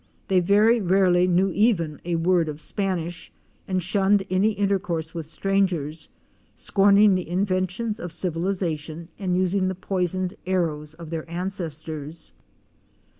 [0.29, 3.31] They very rarely knew even a word of Spanish
[3.67, 6.09] and shunned any intercourse with strangers,
[6.55, 12.33] scorning the inventions of civilization and using the poisoned arrows of their ancestors.